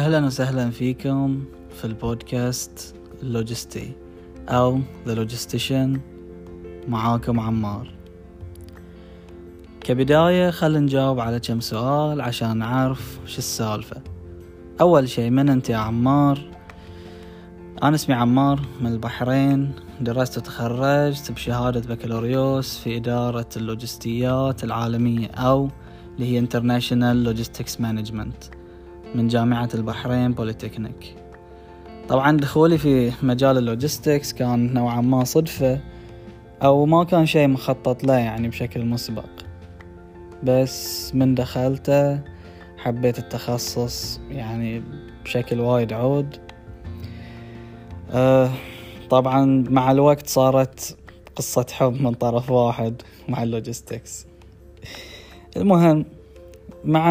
[0.00, 3.92] أهلا وسهلا فيكم في البودكاست اللوجستي
[4.48, 5.98] أو The Logistician
[6.88, 7.94] معاكم عمار.
[9.80, 14.02] كبداية خلينا نجاوب على كم سؤال عشان نعرف شو السالفة.
[14.80, 16.50] أول شي من أنت يا عمار؟
[17.82, 19.72] أنا اسمي عمار من البحرين.
[20.00, 25.68] درست وتخرجت بشهادة بكالوريوس في إدارة اللوجستيات العالمية أو
[26.14, 28.59] اللي هي International Logistics Management.
[29.14, 31.14] من جامعة البحرين بوليتكنيك
[32.08, 35.80] طبعا دخولي في مجال ال logistics كان نوعا ما صدفة
[36.62, 39.28] أو ما كان شيء مخطط له يعني بشكل مسبق.
[40.42, 42.20] بس من دخلته
[42.78, 44.82] حبيت التخصص يعني
[45.24, 46.36] بشكل وايد عود.
[48.10, 48.50] أه
[49.10, 50.96] طبعا مع الوقت صارت
[51.36, 54.26] قصة حب من طرف واحد مع ال logistics.
[55.56, 56.04] المهم
[56.84, 57.10] مع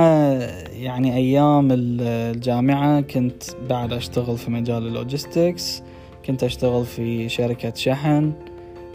[0.74, 5.84] يعني أيام الجامعة كنت بعد أشتغل في مجال ال logistics
[6.26, 8.34] كنت أشتغل في شركة شحن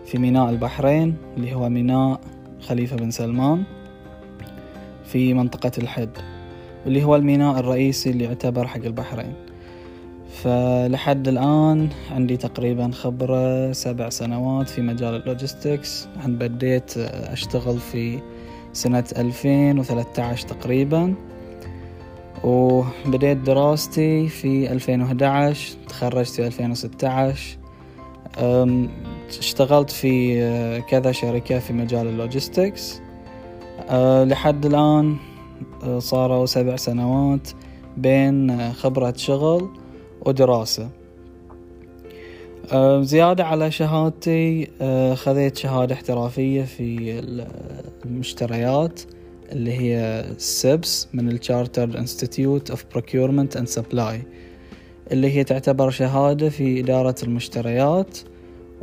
[0.07, 2.21] في ميناء البحرين اللي هو ميناء
[2.61, 3.63] خليفة بن سلمان
[5.05, 6.11] في منطقة الحد
[6.85, 9.33] واللي هو الميناء الرئيسي اللي يعتبر حق البحرين.
[10.43, 18.19] فلحد الآن عندي تقريبا خبرة سبع سنوات في مجال ال logistics بديت أشتغل في
[18.75, 21.14] سنة 2013 تقريبا.
[22.44, 27.58] وبديت دراستي في 2011 تخرجت في 2016
[29.39, 33.01] اشتغلت في أه، كذا شركة في مجال ال logistics.
[33.89, 35.17] أه، لحد الآن
[35.84, 37.48] أه، صاروا سبع سنوات
[37.97, 39.69] بين خبرة شغل
[40.27, 40.83] ودراسة.
[40.83, 41.04] آه،
[43.03, 47.19] زيادة على شهادتي آه، خذيت شهادة احترافية في
[48.05, 49.01] المشتريات
[49.53, 54.23] اللي هي CIPS من ال Chartered Institute of Procurement and Supply
[55.12, 58.19] اللي هي تعتبر شهادة في إدارة المشتريات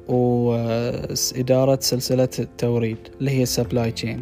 [0.07, 4.21] وإدارة سلسلة التوريد اللي هي supply chain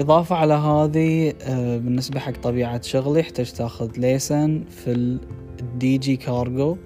[0.00, 5.18] إضافة على هذه آه، بالنسبة حق طبيعة شغلي احتجت آخذ license في
[5.60, 6.76] ال DG cargo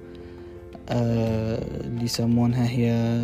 [0.91, 3.21] اللي يسمونها هي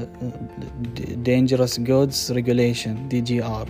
[1.24, 3.68] Dangerous Goods Regulation DGR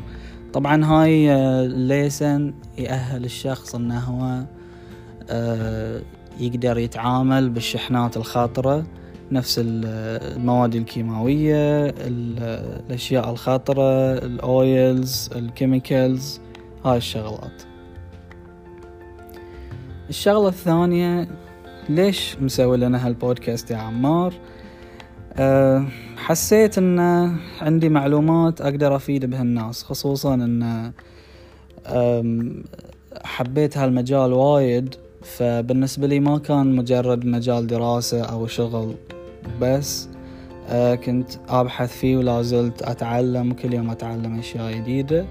[0.52, 4.44] طبعا هاي ال license آه، يأهل الشخص إنه هو
[5.30, 6.02] آه،
[6.40, 8.84] يقدر يتعامل بالشحنات الخاطرة
[9.32, 16.41] نفس المواد الكيماوية الأشياء الخاطرة ال oils ال chemicals
[16.84, 17.62] هاي الشغلات.
[20.08, 21.28] الشغلة الثانية
[21.88, 24.34] ليش مسوي لنا هالبودكاست يا عمار؟
[25.34, 25.84] أه
[26.16, 26.98] حسيت إن
[27.60, 30.92] عندي معلومات أقدر أفيد بها الناس خصوصا إن
[33.24, 38.94] حبيت هالمجال وايد فبالنسبة لي ما كان مجرد مجال دراسة أو شغل
[39.60, 40.08] بس
[40.69, 45.26] أه كنت أبحث فيه ولا زلت أتعلم وكل يوم أتعلم أشياء جديدة.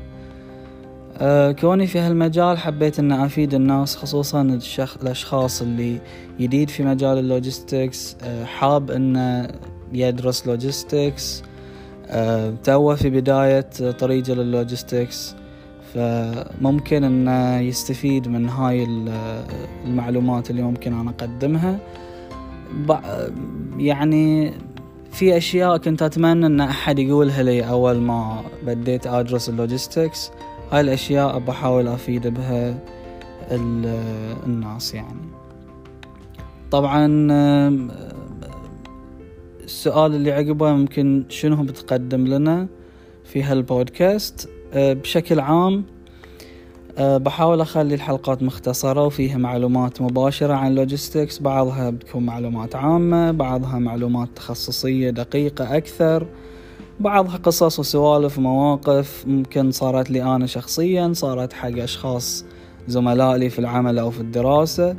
[1.22, 4.98] أه كوني في هالمجال حبيت ان أفيد الناس خصوصا الشخ...
[5.02, 6.02] الأشخاص اللي
[6.40, 8.18] جديد في مجال ال logistics.
[8.24, 9.48] أه حاب إنه
[9.94, 11.44] يدرس logistics.
[12.08, 13.70] أه توه في بداية
[14.00, 15.36] طريقه لل logistics.
[15.94, 18.88] فممكن إنه يستفيد من هاي
[19.86, 21.80] المعلومات اللي ممكن أنا أقدمها.
[23.78, 24.54] يعني
[25.12, 30.32] في أشياء كنت أتمنى إن أحد يقولها لي أول ما بديت أدرس ال logistics.
[30.72, 32.80] هاي الأشياء بحاول أفيد بها
[34.46, 35.30] الناس يعني.
[36.72, 37.08] طبعا
[39.64, 42.68] السؤال اللي عقبه ممكن شنو بتقدم لنا
[43.24, 45.84] في هالبودكاست؟ بشكل عام
[47.00, 54.30] بحاول أخلي الحلقات مختصرة وفيها معلومات مباشرة عن لوجيستكس بعضها بتكون معلومات عامة بعضها معلومات
[54.36, 56.28] تخصصية دقيقة أكثر.
[57.00, 59.24] بعضها قصص وسوالف ومواقف.
[59.28, 62.46] ممكن صارت لي أنا شخصيا صارت حق أشخاص
[62.88, 64.96] زملاء لي في العمل أو في الدراسة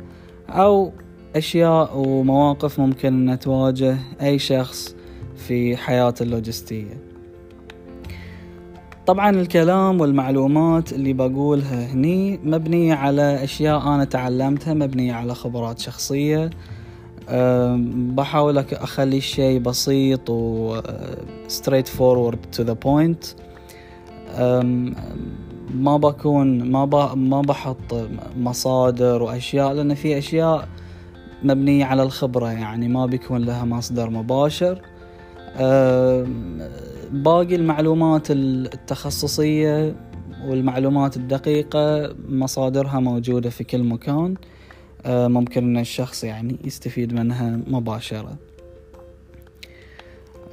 [0.49, 0.91] أو
[1.35, 4.95] أشياء ومواقف ممكن أن تواجه أي شخص
[5.35, 7.01] في حياته اللوجستية.
[9.05, 16.49] طبعا الكلام والمعلومات اللي بقولها هني مبنية على أشياء أنا تعلمتها مبنية على خبرات شخصية.
[18.15, 20.81] بحاول أخلي الشيء بسيط و
[21.47, 23.35] straight forward to the point.
[25.75, 27.17] ما بكون ما ب...
[27.17, 30.67] ما بحط مصادر وأشياء لأن في أشياء
[31.43, 34.81] مبنية على الخبرة يعني ما بيكون لها مصدر مباشر.
[37.11, 39.95] باقي المعلومات التخصصية
[40.47, 44.35] والمعلومات الدقيقة مصادرها موجودة في كل مكان.
[45.05, 48.35] ممكن أن الشخص يعني يستفيد منها مباشرة.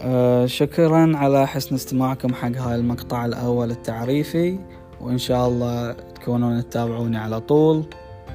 [0.01, 4.59] آه، شكرا على حسن استماعكم حق هاي المقطع الأول التعريفي
[5.01, 7.85] وإن شاء الله تكونون تتابعوني على طول.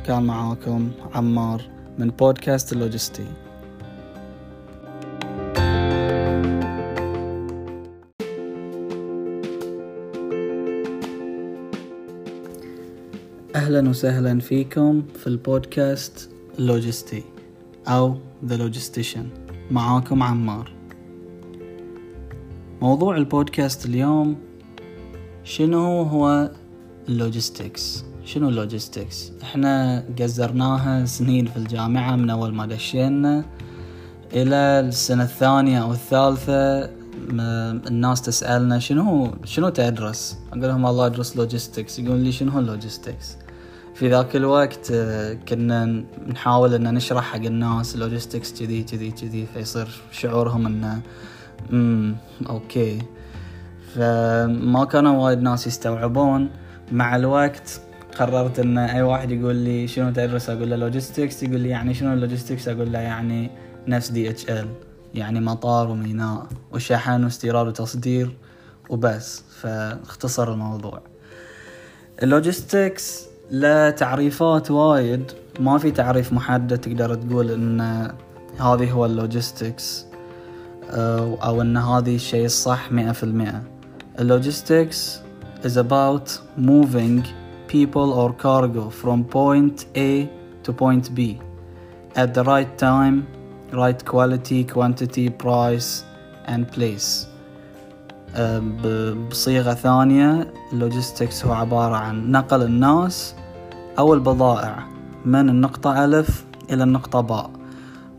[0.06, 1.62] كان معاكم عمار
[1.98, 3.26] من بودكاست اللوجستي.
[13.74, 16.30] أهلا وسهلا فيكم في البودكاست
[16.60, 17.24] اللوجستي
[17.88, 18.18] أو
[18.50, 19.26] The Logistician.
[19.72, 20.72] معاكم عمار.
[22.82, 24.36] موضوع البودكاست اليوم
[25.44, 26.52] شنو هو
[27.10, 33.46] ال logistics شنو ال logistics إحنا قزرناها سنين في الجامعة من أول ما دشينا
[34.34, 36.90] إلى السنة الثانية أو الثالثة.
[37.90, 42.68] الناس تسألنا شنو شنو تدرس؟ أقول لهم والله أدرس logistics يقول لي شنو هو ال
[42.68, 43.43] logistics
[43.94, 49.48] في ذاك الوقت آه، كنا نحاول إن نشرح حق الناس ال logistics كذي كذي كذي
[49.54, 51.02] فيصير شعورهم إنه
[51.72, 52.16] امم
[52.50, 53.02] okay.
[53.96, 56.50] فما كانوا وايد ناس يستوعبون.
[56.92, 57.82] مع الوقت
[58.20, 62.14] قررت إن أي واحد يقول لي شنو تدرس؟ أقول له logistics يقول لي يعني شنو
[62.14, 63.50] ال logistics أقول له يعني
[63.88, 64.68] نفس DHL
[65.14, 68.38] يعني مطار وميناء وشحن واستيراد وتصدير
[68.90, 69.44] وبس.
[69.62, 71.02] فاختصر الموضوع.
[72.24, 77.82] ال logistics له تعريفات وايد ما في تعريف محدد تقدر تقول ان
[78.60, 80.06] هذه هو ال logistics
[80.90, 83.64] أو ان هذه الشيء الصح مئة في المئة
[84.20, 85.20] ال logistics
[85.64, 87.24] is about moving
[87.68, 90.28] people or cargo from point A
[90.64, 91.40] to point B
[92.16, 93.28] at the right time,
[93.72, 96.04] right quality, quantity, price
[96.46, 97.28] and place.
[99.30, 103.36] بصيغة ثانية ال logistics هو عبارة عن نقل الناس
[104.00, 104.88] أو البضائع
[105.26, 107.52] من النقطة ألف إلى النقطة باء.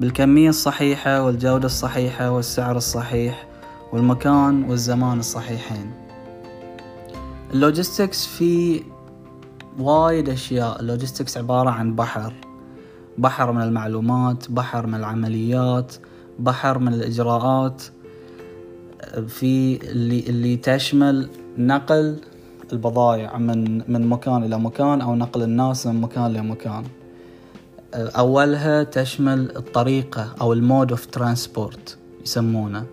[0.00, 3.46] بالكمية الصحيحة والجودة الصحيحة والسعر الصحيح
[3.92, 5.90] والمكان والزمان الصحيحين.
[7.52, 8.82] ال logistics في
[9.78, 10.80] وايد أشياء.
[10.80, 12.32] ال logistics عبارة عن بحر.
[13.18, 15.94] بحر من المعلومات بحر من العمليات
[16.38, 17.82] بحر من الإجراءات.
[19.28, 21.28] في اللي, اللي تشمل
[21.58, 22.16] نقل
[22.72, 26.84] البضائع من من مكان إلى مكان أو نقل الناس من مكان لمكان
[27.94, 32.84] أولها تشمل الطريقة أو ال mode of transport يسمونه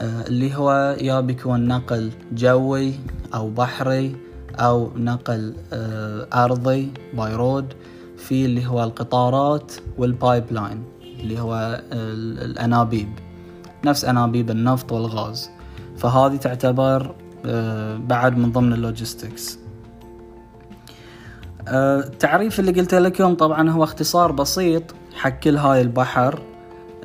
[0.00, 2.94] آه، اللي هو يا بيكون نقل جوي
[3.34, 4.16] أو بحري
[4.56, 7.74] أو نقل آه، أرضي by road
[8.16, 13.08] في اللي هو القطارات وال pipeline اللي هو الأنابيب.
[13.84, 15.50] نفس أنابيب النفط والغاز.
[15.96, 17.14] فهذه تعتبر
[17.46, 19.58] آه، بعد من ضمن ال logistics
[21.68, 24.82] التعريف اللي قلته لكم طبعا هو اختصار بسيط
[25.14, 26.42] حق كل هاي البحر.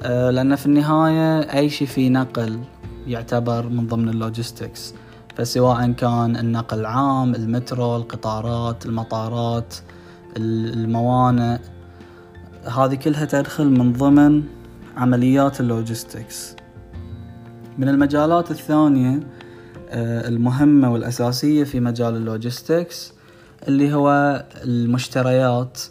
[0.03, 2.59] لأن في النهاية أي شيء في نقل
[3.07, 4.93] يعتبر من ضمن ال logistics
[5.35, 9.75] فسواء كان النقل العام المترو القطارات المطارات
[10.37, 11.57] الموانئ
[12.65, 14.43] هذه كلها تدخل من ضمن
[14.97, 16.55] عمليات ال logistics
[17.77, 19.19] من المجالات الثانية
[19.89, 23.13] آه، المهمة والأساسية في مجال ال logistics
[23.67, 25.81] اللي هو المشتريات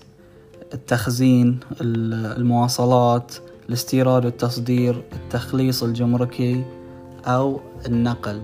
[0.75, 3.35] التخزين المواصلات
[3.69, 6.65] الاستيراد والتصدير التخليص الجمركي
[7.27, 8.41] أو النقل.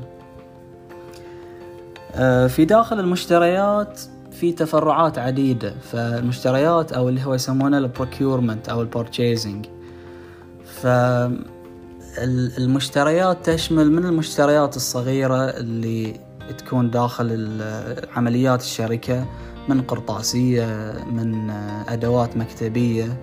[2.14, 8.80] آه، في داخل المشتريات في تفرعات عديدة فالمشتريات أو اللي هو يسمونه ال procurement أو
[8.80, 9.66] ال purchasing
[12.16, 16.20] فالمشتريات تشمل من المشتريات الصغيرة اللي
[16.58, 17.60] تكون داخل
[18.16, 19.26] عمليات الشركة
[19.68, 21.50] من قرطاسية من
[21.88, 23.16] أدوات مكتبية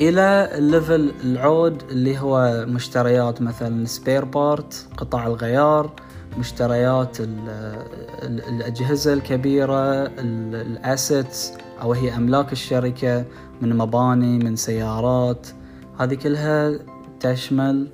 [0.00, 5.92] إلى ال level العود اللي هو مشتريات مثلا spare part قطع الغيار
[6.38, 7.16] مشتريات
[8.22, 13.24] الأجهزة الكبيرة ال assets أو هي أملاك الشركة
[13.60, 15.46] من مباني من سيارات.
[15.98, 16.78] هذه كلها
[17.20, 17.88] تشمل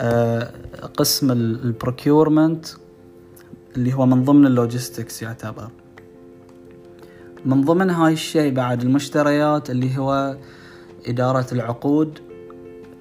[0.00, 0.52] آه،
[0.96, 2.66] قسم ال procurement
[3.76, 5.70] اللي هو من ضمن ال logistics يعتبر.
[7.44, 10.36] من ضمن هاي الشيء بعد المشتريات اللي هو
[11.06, 12.18] إدارة العقود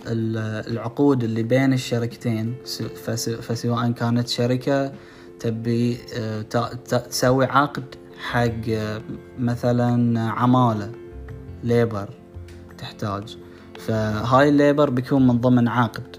[0.07, 2.55] العقود اللي بين الشركتين
[3.41, 4.91] فسواء كانت شركة
[5.39, 6.41] تبي آه،
[7.09, 9.01] تسوي عقد حق آه،
[9.39, 10.91] مثلا عمالة
[11.63, 12.09] labor
[12.77, 13.37] تحتاج.
[13.79, 16.15] فهاي ال labor بيكون من ضمن عقد.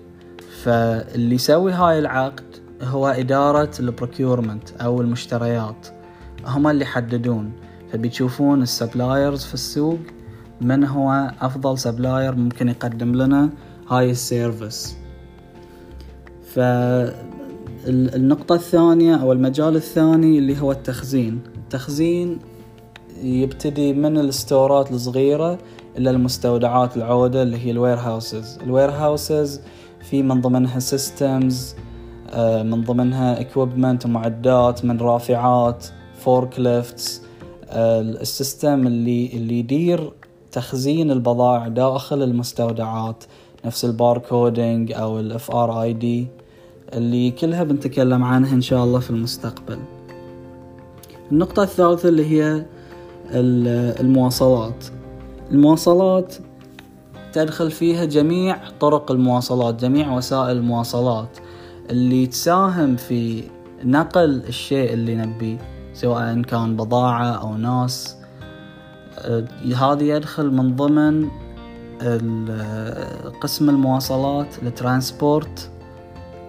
[0.62, 2.44] فاللي يسوي هاي العقد
[2.82, 5.86] هو إدارة ال procurement أو المشتريات.
[6.46, 7.52] هم اللي يحددون.
[7.92, 9.98] فبيشوفون ال suppliers في السوق
[10.60, 13.50] من هو أفضل supplier ممكن يقدم لنا
[13.88, 14.96] هاي ال service.
[17.84, 21.40] فالنقطة الثانية أو المجال الثاني اللي هو التخزين.
[21.56, 22.38] التخزين
[23.22, 25.58] يبتدي من ال storeات الصغيرة
[25.98, 29.60] إلى المستودعات العودة اللي هي ال warehouses ال warehouses
[30.10, 31.74] في من ضمنها systems
[32.30, 37.22] آه، من ضمنها equipment ومعدات من رافعات forklifts
[37.72, 40.12] ال system اللي اللي يدير
[40.52, 43.24] تخزين البضائع داخل المستودعات
[43.64, 46.26] نفس ال barcoding أو ال RFID
[46.94, 49.78] اللي كلها بنتكلم عنها إن شاء الله في المستقبل.
[51.32, 52.64] النقطة الثالثة اللي هي
[54.00, 54.84] المواصلات.
[55.50, 56.34] المواصلات.
[57.32, 61.38] تدخل فيها جميع طرق المواصلات جميع وسائل المواصلات.
[61.90, 63.44] اللي تساهم في
[63.84, 65.58] نقل الشيء اللي نبيه
[65.94, 68.16] سواء كان بضاعة أو ناس.
[69.18, 69.44] آه،
[69.76, 71.28] هذا يدخل من ضمن
[73.40, 75.70] قسم المواصلات ال transport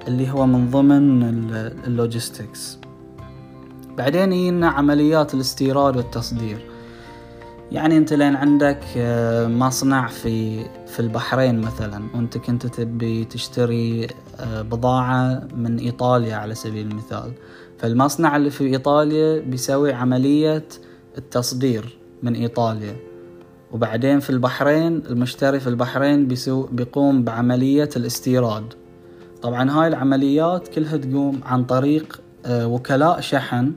[0.07, 1.23] اللي هو من ضمن
[1.87, 2.77] ال logistics
[3.97, 6.70] بعدين يجينا عمليات الاستيراد والتصدير.
[7.71, 14.07] يعني انت لين عندك آه، مصنع في في البحرين مثلا وانت كنت تبي تشتري
[14.39, 17.31] آه، بضاعة من إيطاليا على سبيل المثال.
[17.77, 20.63] فالمصنع اللي في إيطاليا بيسوي عملية
[21.17, 22.95] التصدير من إيطاليا.
[23.71, 28.73] وبعدين في البحرين المشتري في البحرين بيسو بيقوم بعملية الاستيراد.
[29.41, 33.73] طبعا هاي العمليات كلها تقوم عن طريق آه، وكلاء شحن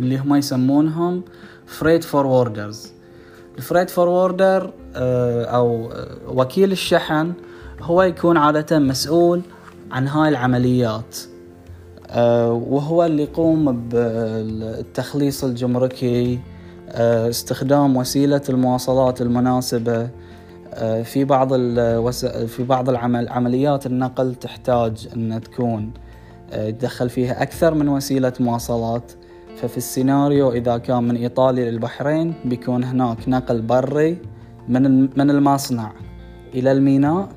[0.00, 1.22] اللي هم يسمونهم
[1.68, 2.92] freight forwarders
[3.58, 7.32] ال freight forwarder أو آه، وكيل الشحن
[7.80, 9.40] هو يكون عادة مسؤول
[9.90, 11.16] عن هاي العمليات.
[12.10, 16.38] آه، وهو اللي يقوم بالتخليص الجمركي
[16.88, 20.10] آه، استخدام وسيلة المواصلات المناسبة
[21.02, 22.26] في بعض الوس...
[22.26, 25.92] في بعض العمل عمليات النقل تحتاج ان تكون
[26.52, 29.12] يتدخل فيها أكثر من وسيلة مواصلات.
[29.62, 34.18] ففي السيناريو إذا كان من إيطاليا للبحرين بيكون هناك نقل بري
[34.68, 35.92] من من المصنع
[36.54, 37.28] إلى الميناء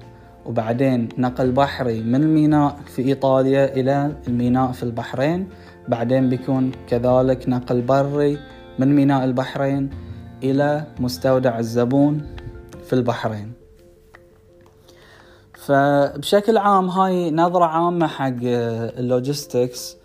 [0.46, 5.50] وبعدين نقل بحري من الميناء في إيطاليا إلى الميناء في البحرين
[5.88, 8.38] بعدين بيكون كذلك نقل بري
[8.80, 9.90] من ميناء البحرين
[10.44, 12.36] إلى مستودع الزبون
[12.86, 13.54] في البحرين.
[15.54, 19.98] فبشكل عام هاي نظرة عامة حق ال logistics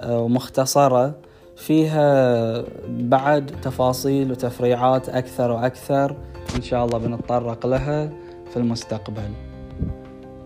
[0.00, 1.14] آه، ومختصرة.
[1.56, 6.16] فيها بعد تفاصيل وتفريعات أكثر وأكثر.
[6.56, 8.10] إن شاء الله بنتطرق لها
[8.50, 9.30] في المستقبل.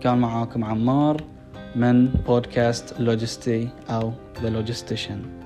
[0.01, 1.23] كان معاكم عمار
[1.75, 5.39] من بودكاست لوجستي أو The Logistician.